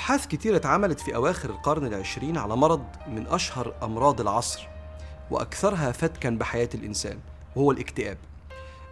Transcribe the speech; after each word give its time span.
أبحاث 0.00 0.26
كتيرة 0.26 0.56
اتعملت 0.56 1.00
في 1.00 1.14
أواخر 1.14 1.50
القرن 1.50 1.86
العشرين 1.86 2.38
على 2.38 2.56
مرض 2.56 2.84
من 3.08 3.26
أشهر 3.26 3.74
أمراض 3.82 4.20
العصر 4.20 4.68
وأكثرها 5.30 5.92
فتكا 5.92 6.30
بحياة 6.30 6.68
الإنسان 6.74 7.18
وهو 7.56 7.70
الاكتئاب. 7.70 8.18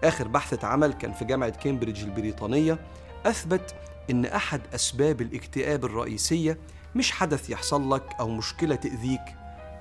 آخر 0.05 0.29
بحث 0.29 0.53
اتعمل 0.53 0.93
كان 0.93 1.13
في 1.13 1.25
جامعة 1.25 1.51
كامبريدج 1.51 2.03
البريطانية 2.03 2.79
أثبت 3.27 3.75
إن 4.11 4.25
أحد 4.25 4.61
أسباب 4.75 5.21
الاكتئاب 5.21 5.85
الرئيسية 5.85 6.59
مش 6.95 7.13
حدث 7.13 7.51
يحصل 7.51 7.95
لك 7.95 8.17
أو 8.21 8.29
مشكلة 8.29 8.75
تأذيك 8.75 9.25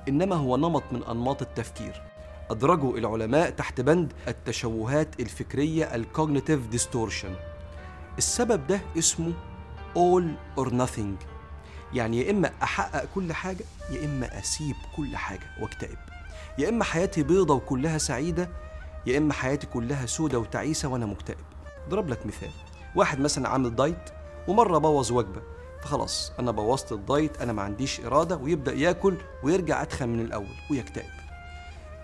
إنما 0.07 0.35
هو 0.35 0.57
نمط 0.57 0.83
من 0.91 1.03
أنماط 1.03 1.41
التفكير. 1.41 2.01
أدرجوا 2.49 2.97
العلماء 2.97 3.49
تحت 3.49 3.81
بند 3.81 4.13
التشوهات 4.27 5.19
الفكرية 5.19 5.95
ال 5.95 6.02
cognitive 6.02 6.67
distortion 6.67 7.35
السبب 8.17 8.67
ده 8.67 8.81
اسمه 8.97 9.33
all 9.97 10.23
or 10.63 10.69
nothing. 10.69 11.25
يعني 11.93 12.21
يا 12.21 12.31
إما 12.31 12.51
أحقق 12.63 13.05
كل 13.15 13.33
حاجة 13.33 13.63
يا 13.91 14.05
إما 14.05 14.39
أسيب 14.39 14.75
كل 14.95 15.17
حاجة 15.17 15.47
وأكتئب. 15.61 15.97
يا 16.57 16.69
إما 16.69 16.83
حياتي 16.83 17.23
بيضة 17.23 17.53
وكلها 17.53 17.97
سعيدة 17.97 18.49
يا 19.05 19.17
إما 19.17 19.33
حياتي 19.33 19.67
كلها 19.67 20.05
سودة 20.05 20.39
وتعيسة 20.39 20.87
وأنا 20.87 21.05
مكتئب. 21.05 21.45
ضرب 21.89 22.09
لك 22.09 22.25
مثال. 22.25 22.51
واحد 22.95 23.19
مثلا 23.19 23.49
عامل 23.49 23.75
دايت 23.75 24.09
ومرة 24.47 24.77
بوظ 24.77 25.11
وجبة. 25.11 25.41
فخلاص 25.81 26.31
أنا 26.39 26.51
بوظت 26.51 26.91
الدايت 26.91 27.41
أنا 27.41 27.53
ما 27.53 27.61
عنديش 27.61 27.99
إرادة 28.01 28.37
ويبدأ 28.37 28.73
يأكل 28.73 29.17
ويرجع 29.43 29.81
أتخن 29.81 30.09
من 30.09 30.19
الأول 30.19 30.55
ويكتئب. 30.71 31.09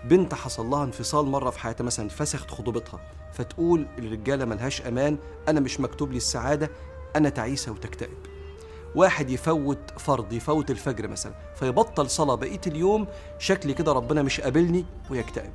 بنت 0.04 0.34
حصل 0.34 0.66
لها 0.66 0.84
انفصال 0.84 1.26
مرة 1.26 1.50
في 1.50 1.58
حياتها 1.58 1.84
مثلا 1.84 2.08
فسخت 2.08 2.50
خطوبتها 2.50 3.00
فتقول 3.32 3.86
الرجالة 3.98 4.44
ملهاش 4.44 4.82
أمان 4.82 5.18
أنا 5.48 5.60
مش 5.60 5.80
مكتوب 5.80 6.10
لي 6.10 6.16
السعادة 6.16 6.70
أنا 7.16 7.28
تعيسة 7.28 7.72
وتكتئب. 7.72 8.18
واحد 8.94 9.30
يفوت 9.30 9.78
فرض 9.98 10.32
يفوت 10.32 10.70
الفجر 10.70 11.08
مثلا 11.08 11.34
فيبطل 11.56 12.10
صلاة 12.10 12.34
بقية 12.34 12.60
اليوم 12.66 13.06
شكلي 13.38 13.74
كده 13.74 13.92
ربنا 13.92 14.22
مش 14.22 14.40
قابلني 14.40 14.84
ويكتئب. 15.10 15.52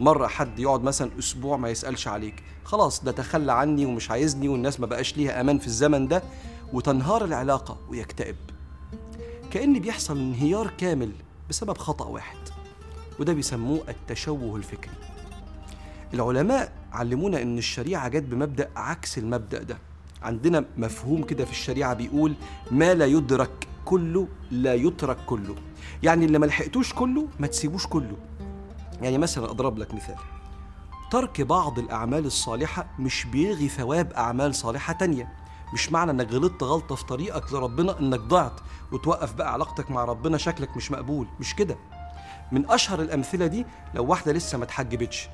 مرة 0.00 0.26
حد 0.26 0.58
يقعد 0.58 0.82
مثلا 0.82 1.10
أسبوع 1.18 1.56
ما 1.56 1.70
يسألش 1.70 2.08
عليك. 2.08 2.42
خلاص 2.64 3.04
ده 3.04 3.12
تخلى 3.12 3.52
عني 3.52 3.86
ومش 3.86 4.10
عايزني 4.10 4.48
والناس 4.48 4.80
ما 4.80 4.86
بقاش 4.86 5.16
ليها 5.16 5.40
أمان 5.40 5.58
في 5.58 5.66
الزمن 5.66 6.08
ده 6.08 6.22
وتنهار 6.72 7.24
العلاقة 7.24 7.78
ويكتئب. 7.88 8.36
كأن 9.50 9.78
بيحصل 9.78 10.16
انهيار 10.16 10.70
كامل 10.78 11.12
بسبب 11.48 11.78
خطأ 11.78 12.04
واحد 12.04 12.38
وده 13.20 13.32
بيسموه 13.32 13.80
التشوه 13.88 14.56
الفكري. 14.56 14.94
العلماء 16.14 16.72
علمونا 16.92 17.42
إن 17.42 17.58
الشريعة 17.58 18.08
جت 18.08 18.22
بمبدأ 18.22 18.70
عكس 18.76 19.18
المبدأ 19.18 19.62
ده. 19.62 19.78
عندنا 20.22 20.64
مفهوم 20.76 21.22
كده 21.22 21.44
في 21.44 21.50
الشريعة 21.50 21.94
بيقول 21.94 22.34
ما 22.70 22.94
لا 22.94 23.06
يدرك 23.06 23.68
كله 23.84 24.28
لا 24.50 24.74
يترك 24.74 25.16
كله. 25.26 25.54
يعني 26.02 26.24
اللي 26.24 26.38
ما 26.38 26.46
لحقتوش 26.46 26.92
كله 26.94 27.28
ما 27.40 27.46
تسيبوش 27.46 27.86
كله. 27.86 28.16
يعني 29.02 29.18
مثلا 29.18 29.50
أضرب 29.50 29.78
لك 29.78 29.94
مثال. 29.94 30.16
ترك 31.10 31.40
بعض 31.40 31.78
الأعمال 31.78 32.26
الصالحة 32.26 32.86
مش 32.98 33.24
بيلغي 33.24 33.68
ثواب 33.68 34.12
أعمال 34.12 34.54
صالحة 34.54 34.92
تانية. 34.92 35.32
مش 35.74 35.92
معنى 35.92 36.10
إنك 36.10 36.32
غلطت 36.32 36.62
غلطة 36.62 36.94
في 36.94 37.04
طريقك 37.04 37.52
لربنا 37.52 37.98
إنك 38.00 38.20
ضعت 38.20 38.60
وتوقف 38.92 39.34
بقى 39.34 39.52
علاقتك 39.52 39.90
مع 39.90 40.04
ربنا 40.04 40.38
شكلك 40.38 40.76
مش 40.76 40.90
مقبول. 40.90 41.26
مش 41.40 41.54
كده. 41.54 41.76
من 42.52 42.70
أشهر 42.70 43.00
الأمثلة 43.02 43.46
دي 43.46 43.66
لو 43.94 44.04
واحدة 44.04 44.32
لسه 44.32 44.58
ما 44.58 44.64
اتحجبتش 44.64 45.28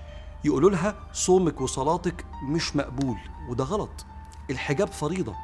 يقولوا 0.44 0.70
لها 0.70 0.94
صومك 1.12 1.60
وصلاتك 1.60 2.24
مش 2.48 2.76
مقبول 2.76 3.16
وده 3.48 3.64
غلط. 3.64 4.06
الحجاب 4.50 4.88
فريضة 4.88 5.34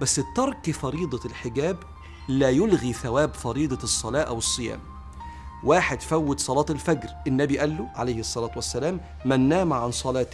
بس 0.00 0.20
ترك 0.36 0.70
فريضة 0.70 1.20
الحجاب 1.24 1.76
لا 2.28 2.50
يلغي 2.50 2.92
ثواب 2.92 3.34
فريضة 3.34 3.78
الصلاة 3.82 4.22
أو 4.22 4.38
الصيام. 4.38 4.80
واحد 5.64 6.02
فوت 6.02 6.40
صلاة 6.40 6.66
الفجر 6.70 7.08
النبي 7.26 7.58
قال 7.58 7.78
له 7.78 7.88
عليه 7.94 8.20
الصلاة 8.20 8.50
والسلام 8.56 9.00
من 9.24 9.48
نام 9.48 9.72
عن 9.72 9.90
صلاة 9.90 10.30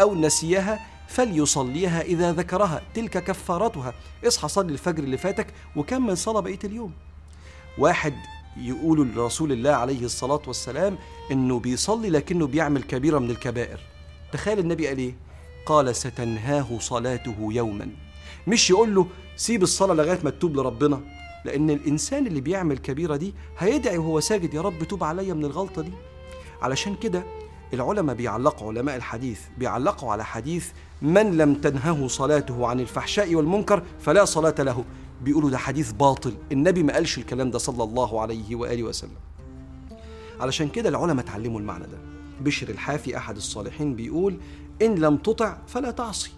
أو 0.00 0.14
نسيها 0.14 0.86
فليصليها 1.08 2.00
إذا 2.00 2.32
ذكرها 2.32 2.82
تلك 2.94 3.24
كفارتها. 3.24 3.94
اصحى 4.26 4.48
صلي 4.48 4.72
الفجر 4.72 5.02
اللي 5.02 5.16
فاتك 5.18 5.46
وكمل 5.76 6.18
صلاة 6.18 6.40
بقية 6.40 6.58
اليوم. 6.64 6.92
واحد 7.78 8.14
يقولوا 8.56 9.04
لرسول 9.04 9.52
الله 9.52 9.70
عليه 9.70 10.04
الصلاة 10.04 10.42
والسلام 10.46 10.98
إنه 11.30 11.58
بيصلي 11.58 12.10
لكنه 12.10 12.46
بيعمل 12.46 12.82
كبيرة 12.82 13.18
من 13.18 13.30
الكبائر. 13.30 13.80
تخيل 14.32 14.58
النبي 14.58 14.88
قال 14.88 14.98
إيه؟ 14.98 15.14
قال 15.66 15.96
ستنهاه 15.96 16.78
صلاته 16.78 17.36
يوما. 17.50 17.88
مش 18.46 18.70
يقول 18.70 18.94
له 18.94 19.06
سيب 19.36 19.62
الصلاة 19.62 19.94
لغاية 19.94 20.18
ما 20.24 20.30
تتوب 20.30 20.56
لربنا؟ 20.56 21.00
لأن 21.44 21.70
الإنسان 21.70 22.26
اللي 22.26 22.40
بيعمل 22.40 22.78
كبيرة 22.78 23.16
دي 23.16 23.34
هيدعي 23.58 23.98
وهو 23.98 24.20
ساجد 24.20 24.54
يا 24.54 24.60
رب 24.60 24.84
توب 24.84 25.04
عليا 25.04 25.34
من 25.34 25.44
الغلطة 25.44 25.82
دي. 25.82 25.92
علشان 26.62 26.94
كده 26.94 27.24
العلماء 27.74 28.16
بيعلقوا 28.16 28.68
علماء 28.68 28.96
الحديث 28.96 29.40
بيعلقوا 29.58 30.12
على 30.12 30.24
حديث 30.24 30.68
من 31.02 31.36
لم 31.36 31.54
تنهه 31.54 32.08
صلاته 32.08 32.66
عن 32.66 32.80
الفحشاء 32.80 33.34
والمنكر 33.34 33.82
فلا 34.00 34.24
صلاة 34.24 34.54
له. 34.58 34.84
بيقولوا 35.22 35.50
ده 35.50 35.58
حديث 35.58 35.92
باطل. 35.92 36.34
النبي 36.52 36.82
ما 36.82 36.92
قالش 36.92 37.18
الكلام 37.18 37.50
ده 37.50 37.58
صلى 37.58 37.84
الله 37.84 38.20
عليه 38.20 38.56
وآله 38.56 38.82
وسلم. 38.82 39.16
علشان 40.40 40.68
كده 40.68 40.88
العلماء 40.88 41.24
اتعلموا 41.24 41.60
المعنى 41.60 41.84
ده. 41.84 41.98
بشر 42.40 42.68
الحافي 42.68 43.16
أحد 43.16 43.36
الصالحين 43.36 43.94
بيقول 43.94 44.36
إن 44.82 44.94
لم 44.94 45.16
تطع 45.16 45.56
فلا 45.66 45.90
تعصي. 45.90 46.30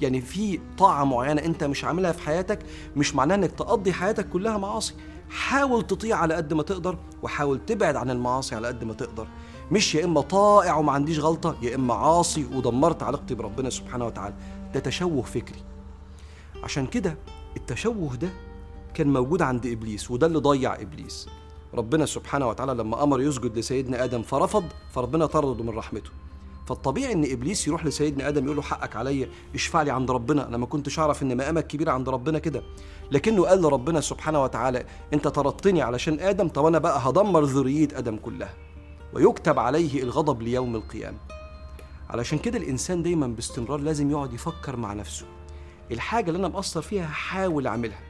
يعني 0.00 0.20
في 0.20 0.60
طاعة 0.78 1.04
معينة 1.04 1.42
أنت 1.44 1.64
مش 1.64 1.84
عاملها 1.84 2.12
في 2.12 2.22
حياتك 2.22 2.58
مش 2.96 3.14
معناه 3.14 3.34
إنك 3.34 3.50
تقضي 3.52 3.92
حياتك 3.92 4.28
كلها 4.28 4.58
معاصي. 4.58 4.94
حاول 5.30 5.86
تطيع 5.86 6.16
على 6.16 6.34
قد 6.34 6.52
ما 6.52 6.62
تقدر 6.62 6.98
وحاول 7.22 7.66
تبعد 7.66 7.96
عن 7.96 8.10
المعاصي 8.10 8.54
على 8.54 8.68
قد 8.68 8.84
ما 8.84 8.94
تقدر. 8.94 9.28
مش 9.72 9.94
يا 9.94 10.04
إما 10.04 10.20
طائع 10.20 10.76
وما 10.76 10.92
عنديش 10.92 11.18
غلطة 11.18 11.56
يا 11.62 11.74
إما 11.74 11.94
عاصي 11.94 12.44
ودمرت 12.44 13.02
علاقتي 13.02 13.34
بربنا 13.34 13.70
سبحانه 13.70 14.06
وتعالى. 14.06 14.34
ده 14.74 14.80
تشوه 14.80 15.22
فكري. 15.22 15.62
عشان 16.64 16.86
كده 16.86 17.16
التشوه 17.56 18.16
ده 18.16 18.28
كان 18.94 19.12
موجود 19.12 19.42
عند 19.42 19.66
إبليس 19.66 20.10
وده 20.10 20.26
اللي 20.26 20.38
ضيع 20.38 20.74
إبليس. 20.74 21.28
ربنا 21.74 22.06
سبحانه 22.06 22.48
وتعالى 22.48 22.74
لما 22.74 23.02
أمر 23.02 23.20
يسجد 23.20 23.58
لسيدنا 23.58 24.04
آدم 24.04 24.22
فرفض 24.22 24.64
فربنا 24.92 25.26
طرده 25.26 25.64
من 25.64 25.70
رحمته. 25.70 26.10
فالطبيعي 26.66 27.12
إن 27.12 27.32
إبليس 27.32 27.68
يروح 27.68 27.86
لسيدنا 27.86 28.28
آدم 28.28 28.44
يقول 28.44 28.56
له 28.56 28.62
حقك 28.62 28.96
عليا 28.96 29.28
اشفع 29.54 29.82
لي 29.82 29.90
عند 29.90 30.10
ربنا. 30.10 30.48
أنا 30.48 30.56
ما 30.56 30.66
كنتش 30.66 30.98
أعرف 30.98 31.22
إن 31.22 31.36
مقامك 31.36 31.66
كبير 31.66 31.90
عند 31.90 32.08
ربنا 32.08 32.38
كده. 32.38 32.62
لكنه 33.12 33.46
قال 33.46 33.62
لربنا 33.62 34.00
سبحانه 34.00 34.42
وتعالى 34.42 34.84
أنت 35.12 35.28
طردتني 35.28 35.82
علشان 35.82 36.20
آدم 36.20 36.48
طب 36.48 36.66
أنا 36.66 36.78
بقى 36.78 37.10
هدمر 37.10 37.44
ذرية 37.44 37.88
آدم 37.94 38.16
كلها. 38.16 38.54
ويكتب 39.12 39.58
عليه 39.58 40.02
الغضب 40.02 40.42
ليوم 40.42 40.76
القيامة. 40.76 41.18
علشان 42.10 42.38
كده 42.38 42.58
الإنسان 42.58 43.02
دايما 43.02 43.26
باستمرار 43.26 43.80
لازم 43.80 44.10
يقعد 44.10 44.32
يفكر 44.32 44.76
مع 44.76 44.92
نفسه. 44.92 45.26
الحاجة 45.90 46.26
اللي 46.28 46.38
أنا 46.38 46.48
مقصر 46.48 46.82
فيها 46.82 47.04
هحاول 47.04 47.66
أعملها. 47.66 48.00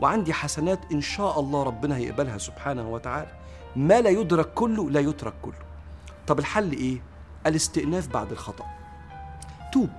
وعندي 0.00 0.32
حسنات 0.32 0.80
إن 0.92 1.00
شاء 1.00 1.40
الله 1.40 1.62
ربنا 1.62 1.96
هيقبلها 1.96 2.38
سبحانه 2.38 2.90
وتعالى. 2.90 3.30
ما 3.76 4.00
لا 4.00 4.10
يدرك 4.10 4.54
كله 4.54 4.90
لا 4.90 5.00
يترك 5.00 5.34
كله. 5.42 5.66
طب 6.26 6.38
الحل 6.38 6.72
إيه؟ 6.72 7.02
الاستئناف 7.46 8.08
بعد 8.08 8.32
الخطأ. 8.32 8.64
توب 9.72 9.90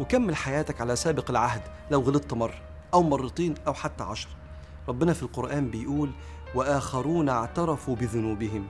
وكمل 0.00 0.36
حياتك 0.36 0.80
على 0.80 0.96
سابق 0.96 1.30
العهد 1.30 1.62
لو 1.90 2.00
غلطت 2.00 2.34
مرة 2.34 2.60
أو 2.94 3.02
مرتين 3.02 3.54
أو 3.66 3.74
حتى 3.74 4.04
عشر. 4.04 4.28
ربنا 4.88 5.12
في 5.12 5.22
القرآن 5.22 5.70
بيقول 5.70 6.10
وآخرون 6.54 7.28
اعترفوا 7.28 7.96
بذنوبهم 7.96 8.66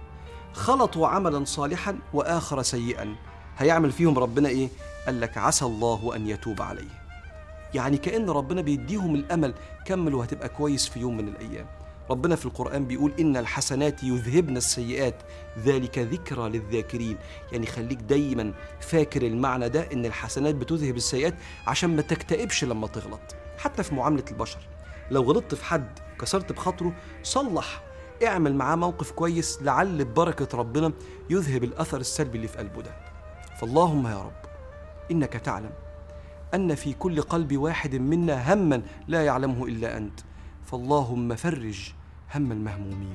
خلطوا 0.53 1.09
عملا 1.09 1.45
صالحا 1.45 1.99
وآخر 2.13 2.63
سيئا. 2.63 3.17
هيعمل 3.59 3.93
فيهم 3.93 4.19
ربنا 4.19 4.49
إيه؟ 4.49 4.69
قال 5.07 5.21
لك 5.21 5.39
عسى 5.39 5.65
الله 5.65 6.17
أن 6.17 6.27
يتوب 6.27 6.63
عليه. 6.63 7.03
يعني 7.75 7.97
كأن 7.97 8.31
ربنا 8.31 8.61
بيديهم 8.61 9.15
الأمل 9.15 9.55
كمل 9.87 10.15
وهتبقى 10.15 10.49
كويس 10.49 10.89
في 10.89 11.01
يوم 11.01 11.17
من 11.17 11.29
الأيام. 11.29 11.67
ربنا 12.13 12.37
في 12.37 12.47
القرآن 12.47 12.87
بيقول 12.87 13.13
إن 13.21 13.37
الحسنات 13.37 14.05
يذهبن 14.05 14.57
السيئات. 14.57 15.23
ذلك 15.59 15.99
ذكرى 15.99 16.49
للذاكرين. 16.49 17.19
يعني 17.53 17.67
خليك 17.67 17.99
دايما 17.99 18.53
فاكر 18.81 19.27
المعنى 19.27 19.69
ده 19.69 19.93
إن 19.93 20.07
الحسنات 20.07 20.55
بتذهب 20.55 20.97
السيئات 20.97 21.35
عشان 21.67 21.97
ما 21.97 22.03
تكتئبش 22.03 22.65
لما 22.65 22.87
تغلط. 22.87 23.37
حتى 23.59 23.83
في 23.83 23.95
معاملة 23.95 24.25
البشر. 24.31 24.59
لو 25.11 25.23
غلطت 25.23 25.55
في 25.55 25.65
حد 25.65 25.99
كسرت 26.21 26.53
بخاطره 26.53 26.93
صلح. 27.23 27.83
اعمل 28.27 28.55
معاه 28.55 28.77
موقف 28.77 29.11
كويس 29.11 29.63
لعل 29.63 30.05
ببركة 30.05 30.59
ربنا 30.59 30.93
يذهب 31.31 31.65
الأثر 31.65 32.01
السلبي 32.01 32.37
اللي 32.37 32.49
في 32.49 32.59
قلبه 32.59 32.83
ده. 32.83 32.95
فاللهم 33.61 34.07
يا 34.07 34.23
رب 34.23 34.51
إنك 35.11 35.33
تعلم 35.33 35.71
أن 36.55 36.75
في 36.75 36.93
كل 36.93 37.21
قلب 37.23 37.57
واحد 37.57 37.95
منا 37.95 38.55
هما 38.55 38.83
لا 39.09 39.25
يعلمه 39.25 39.65
إلا 39.65 39.97
أنت. 39.97 40.21
فاللهم 40.65 41.37
فرج 41.37 41.93
هم 42.35 42.53
المهمومين. 42.53 43.15